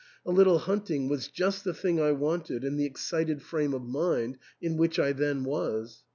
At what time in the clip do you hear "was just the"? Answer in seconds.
1.09-1.75